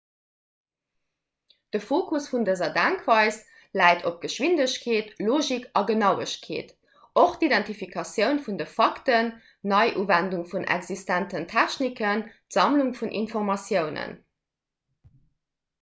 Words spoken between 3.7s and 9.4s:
läit op geschwindegkeet logik a genauegkeet och d'identifikatioun vun de fakten